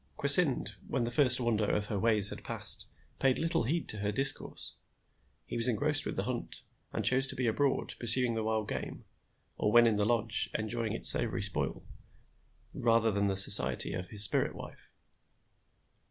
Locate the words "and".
6.91-7.05